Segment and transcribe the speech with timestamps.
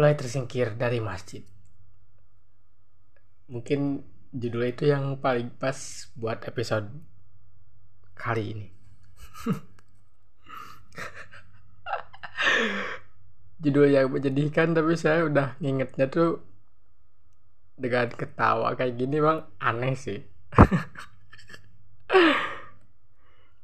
[0.00, 1.44] mulai tersingkir dari masjid.
[3.52, 4.00] Mungkin
[4.32, 5.76] judul itu yang paling pas
[6.16, 6.88] buat episode
[8.16, 8.72] kali ini.
[13.60, 16.40] judul yang menyedihkan tapi saya udah ngingetnya tuh
[17.76, 20.24] dengan ketawa kayak gini bang aneh sih.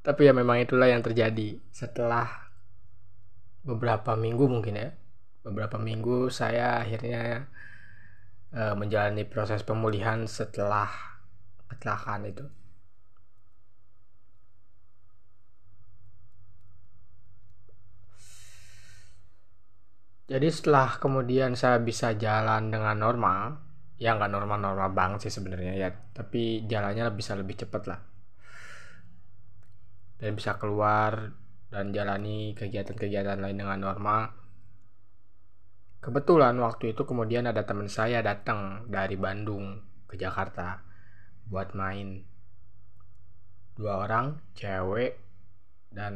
[0.04, 2.28] tapi ya memang itulah yang terjadi setelah
[3.64, 4.92] beberapa minggu mungkin ya
[5.46, 7.46] beberapa minggu saya akhirnya
[8.50, 10.90] uh, menjalani proses pemulihan setelah
[11.70, 12.46] kecelakaan itu.
[20.26, 23.62] Jadi setelah kemudian saya bisa jalan dengan normal,
[24.02, 28.00] ya nggak normal-normal banget sih sebenarnya ya, tapi jalannya bisa lebih cepat lah.
[30.18, 31.30] Dan bisa keluar
[31.70, 34.45] dan jalani kegiatan-kegiatan lain dengan normal
[36.00, 40.80] Kebetulan waktu itu kemudian ada teman saya datang dari Bandung ke Jakarta
[41.50, 42.22] buat main.
[43.76, 45.20] Dua orang, cewek,
[45.92, 46.14] dan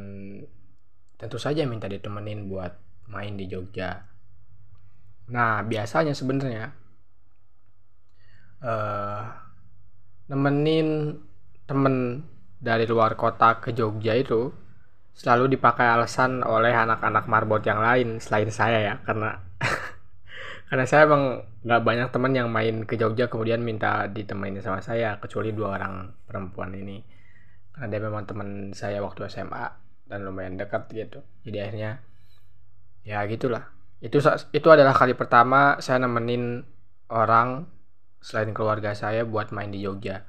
[1.19, 2.73] tentu saja minta ditemenin buat
[3.11, 4.09] main di Jogja.
[5.29, 6.73] Nah, biasanya sebenarnya
[8.65, 9.21] uh,
[10.31, 11.17] nemenin
[11.67, 12.25] temen
[12.61, 14.53] dari luar kota ke Jogja itu
[15.11, 19.43] selalu dipakai alasan oleh anak-anak marbot yang lain selain saya ya karena
[20.71, 25.19] karena saya emang nggak banyak teman yang main ke Jogja kemudian minta ditemani sama saya
[25.19, 27.03] kecuali dua orang perempuan ini.
[27.75, 29.67] Karena dia memang teman saya waktu SMA
[30.07, 31.19] dan lumayan dekat gitu.
[31.43, 31.99] Jadi akhirnya
[33.03, 33.67] ya gitulah.
[33.99, 34.23] Itu
[34.55, 36.63] itu adalah kali pertama saya nemenin
[37.11, 37.67] orang
[38.23, 40.23] selain keluarga saya buat main di Jogja.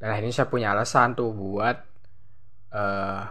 [0.00, 1.76] Dan akhirnya saya punya alasan tuh buat
[2.72, 3.22] uh,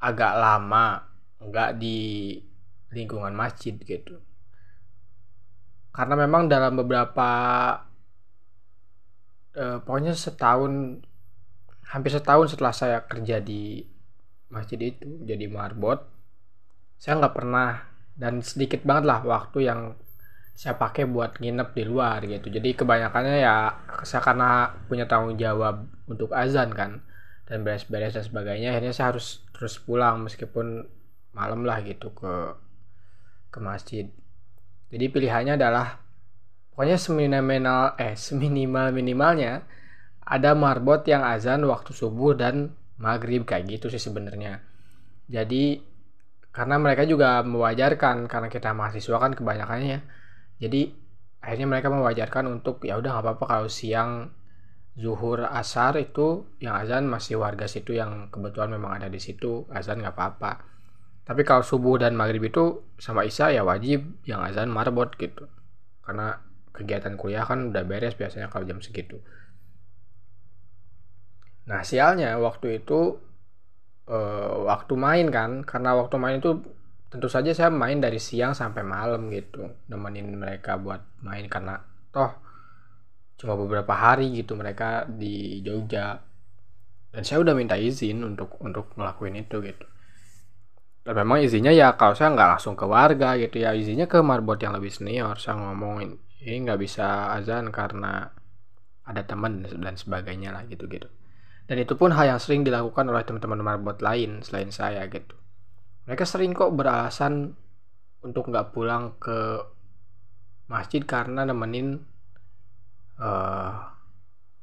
[0.00, 1.04] agak lama
[1.36, 2.32] nggak di
[2.96, 4.29] lingkungan masjid gitu
[5.90, 7.30] karena memang dalam beberapa
[9.58, 11.02] uh, pokoknya setahun
[11.90, 13.82] hampir setahun setelah saya kerja di
[14.50, 16.06] masjid itu jadi marbot
[17.00, 19.96] saya nggak pernah dan sedikit banget lah waktu yang
[20.60, 22.52] saya pakai buat nginep di luar gitu.
[22.52, 23.72] Jadi kebanyakannya ya
[24.04, 27.00] saya karena punya tanggung jawab untuk azan kan
[27.48, 30.84] dan beres-beres dan sebagainya akhirnya saya harus terus pulang meskipun
[31.32, 32.52] malam lah gitu ke
[33.48, 34.12] ke masjid
[34.90, 36.02] jadi pilihannya adalah
[36.74, 39.62] pokoknya seminimal eh seminimal minimalnya
[40.26, 44.62] ada marbot yang azan waktu subuh dan maghrib kayak gitu sih sebenarnya.
[45.30, 45.78] Jadi
[46.50, 50.00] karena mereka juga mewajarkan karena kita mahasiswa kan kebanyakannya ya.
[50.66, 50.90] Jadi
[51.40, 54.34] akhirnya mereka mewajarkan untuk ya udah nggak apa-apa kalau siang
[54.98, 60.04] zuhur asar itu yang azan masih warga situ yang kebetulan memang ada di situ azan
[60.04, 60.52] nggak apa-apa
[61.30, 65.46] tapi kalau subuh dan maghrib itu sama isya ya wajib yang azan marbot gitu.
[66.02, 66.34] Karena
[66.74, 69.22] kegiatan kuliah kan udah beres biasanya kalau jam segitu.
[71.70, 73.14] Nah sialnya waktu itu
[74.10, 76.66] uh, waktu main kan karena waktu main itu
[77.14, 81.78] tentu saja saya main dari siang sampai malam gitu nemenin mereka buat main karena
[82.10, 82.34] toh
[83.38, 86.26] cuma beberapa hari gitu mereka di Jogja.
[87.14, 89.86] Dan saya udah minta izin untuk untuk ngelakuin itu gitu
[91.00, 93.72] dan memang izinnya ya kalau saya nggak langsung ke warga gitu ya.
[93.72, 98.28] Izinnya ke marbot yang lebih senior saya ngomongin ini nggak bisa azan karena
[99.04, 101.08] ada teman dan sebagainya lah gitu gitu
[101.70, 105.38] dan itu pun hal yang sering dilakukan oleh teman-teman marbot lain selain saya gitu.
[106.10, 107.54] Mereka sering kok beralasan
[108.26, 109.62] untuk nggak pulang ke
[110.66, 112.02] masjid karena nemenin
[113.22, 113.86] uh,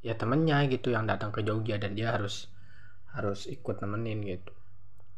[0.03, 2.51] ya temennya gitu yang datang ke Jogja dan dia harus
[3.15, 4.51] harus ikut nemenin gitu.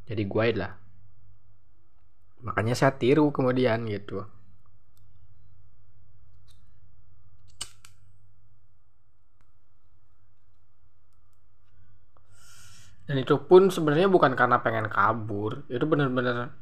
[0.06, 0.78] Jadi guide lah
[2.46, 4.24] makanya saya tiru kemudian gitu.
[13.10, 15.66] Dan itu pun sebenarnya bukan karena pengen kabur.
[15.66, 16.54] Itu bener-bener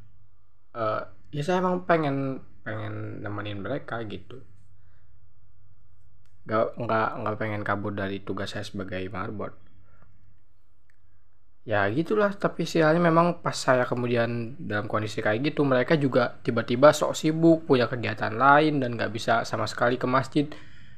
[0.71, 1.01] uh,
[1.35, 4.39] ya saya emang pengen pengen nemenin mereka gitu.
[6.47, 9.66] Nggak nggak nggak pengen kabur dari tugas saya sebagai marbot
[11.67, 12.31] ya gitulah.
[12.31, 17.67] Tapi sialnya memang pas saya kemudian dalam kondisi kayak gitu mereka juga tiba-tiba sok sibuk
[17.67, 20.47] punya kegiatan lain dan nggak bisa sama sekali ke masjid.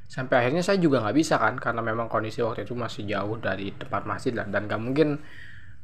[0.06, 3.74] Sampai akhirnya saya juga nggak bisa kan karena memang kondisi waktu itu masih jauh dari
[3.74, 4.46] tempat masjid lah.
[4.46, 5.18] Dan nggak mungkin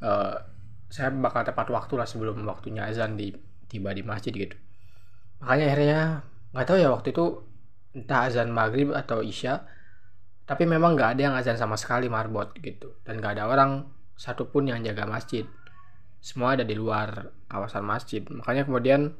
[0.06, 0.34] uh,
[0.86, 3.34] saya bakal tepat waktu lah sebelum waktunya azan di
[3.66, 4.54] tiba di masjid gitu.
[5.42, 6.00] Makanya akhirnya
[6.54, 7.24] nggak tahu ya waktu itu
[7.98, 9.66] entah azan maghrib atau isya
[10.46, 13.02] tapi memang nggak ada yang azan sama sekali marbot gitu.
[13.02, 15.44] Dan nggak ada orang satupun yang jaga masjid.
[16.18, 18.24] Semua ada di luar kawasan masjid.
[18.26, 19.12] Makanya kemudian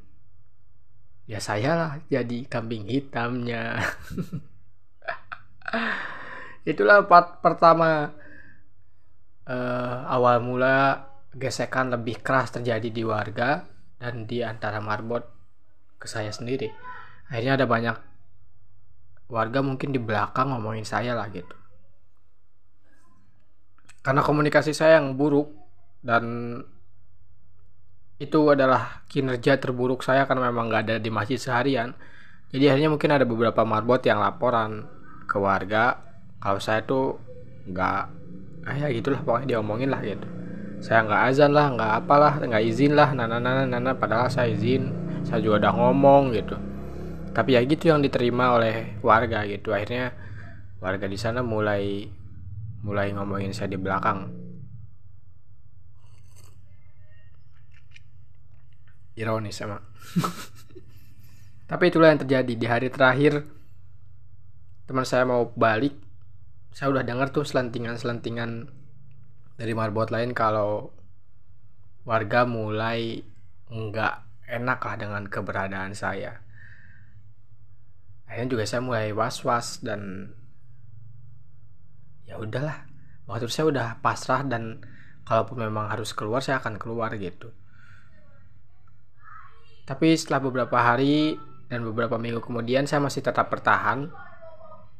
[1.28, 3.76] ya saya lah jadi kambing hitamnya.
[6.70, 8.10] Itulah part pertama.
[9.46, 13.62] Uh, awal mula gesekan lebih keras terjadi di warga
[14.02, 15.22] dan di antara marbot
[16.02, 16.66] ke saya sendiri.
[17.31, 17.94] Akhirnya ada banyak
[19.31, 21.54] warga mungkin di belakang ngomongin saya lah gitu
[24.06, 25.50] karena komunikasi saya yang buruk
[25.98, 26.62] dan
[28.22, 31.90] itu adalah kinerja terburuk saya karena memang gak ada di masjid seharian.
[32.54, 34.86] Jadi akhirnya mungkin ada beberapa marbot yang laporan
[35.26, 35.98] ke warga
[36.38, 37.18] kalau saya tuh
[37.66, 38.02] nggak
[38.70, 40.22] ah ya gitulah pokoknya diomongin lah gitu.
[40.78, 44.94] Saya nggak azan lah nggak apalah nggak izin lah nana nana nana padahal saya izin
[45.26, 46.54] saya juga udah ngomong gitu.
[47.34, 49.74] Tapi ya gitu yang diterima oleh warga gitu.
[49.74, 50.14] Akhirnya
[50.78, 52.06] warga di sana mulai
[52.84, 54.32] mulai ngomongin saya di belakang.
[59.17, 59.81] Ironis emang.
[61.70, 62.52] Tapi itulah yang terjadi.
[62.52, 63.46] Di hari terakhir
[64.84, 66.06] teman saya mau balik
[66.76, 68.69] saya udah dengar tuh selentingan-selentingan
[69.56, 70.93] dari marbot lain kalau
[72.05, 73.25] warga mulai
[73.73, 74.14] nggak
[74.52, 76.44] enak lah dengan keberadaan saya.
[78.28, 80.31] Akhirnya juga saya mulai was-was dan
[82.26, 82.87] ya udahlah.
[83.26, 84.82] Waktu saya udah pasrah dan
[85.26, 87.50] kalaupun memang harus keluar saya akan keluar gitu.
[89.87, 94.11] Tapi setelah beberapa hari dan beberapa minggu kemudian saya masih tetap bertahan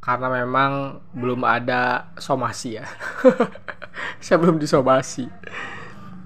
[0.03, 2.87] karena memang belum ada somasi ya.
[4.23, 5.27] Saya belum disomasi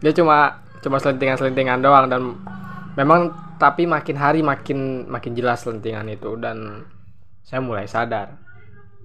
[0.01, 2.23] dia cuma cuma selentingan-selentingan doang dan
[2.97, 3.31] memang
[3.61, 6.89] tapi makin hari makin makin jelas selentingan itu dan
[7.45, 8.41] saya mulai sadar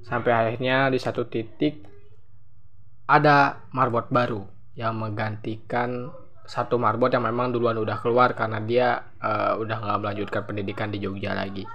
[0.06, 1.81] sampai akhirnya di satu titik
[3.10, 4.46] ada marbot baru
[4.78, 6.13] yang menggantikan
[6.46, 11.02] satu marbot yang memang duluan udah keluar karena dia uh, udah nggak melanjutkan pendidikan di
[11.02, 11.66] Jogja lagi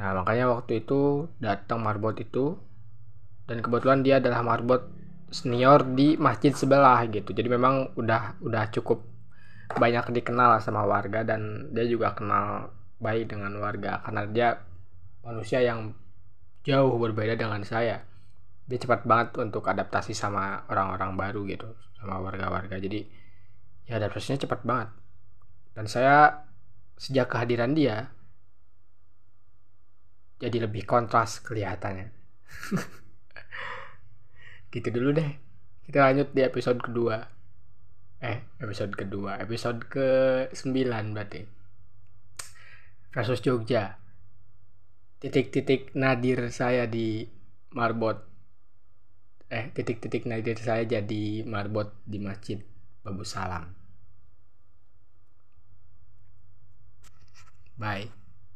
[0.00, 2.56] Nah makanya waktu itu datang marbot itu
[3.44, 4.88] dan kebetulan dia adalah marbot
[5.28, 7.36] senior di masjid sebelah gitu.
[7.36, 9.04] Jadi memang udah udah cukup
[9.76, 14.48] banyak dikenal sama warga dan dia juga kenal baik dengan warga karena dia
[15.22, 15.94] manusia yang
[16.66, 18.04] jauh berbeda dengan saya.
[18.66, 21.68] Dia cepat banget untuk adaptasi sama orang-orang baru gitu,
[21.98, 22.78] sama warga-warga.
[22.78, 23.02] Jadi
[23.90, 24.88] ya adaptasinya cepat banget.
[25.74, 26.46] Dan saya
[27.00, 28.12] sejak kehadiran dia
[30.40, 32.08] jadi lebih kontras kelihatannya
[34.72, 35.30] gitu dulu deh
[35.84, 37.28] kita lanjut di episode kedua
[38.24, 40.08] eh episode kedua episode ke
[40.52, 41.44] 9 berarti
[43.12, 43.99] versus Jogja
[45.20, 47.28] titik-titik nadir saya di
[47.76, 48.18] marbot.
[49.50, 52.58] Eh titik-titik nadir saya jadi marbot di masjid
[53.04, 53.70] Babu Salam.
[57.80, 58.19] Bye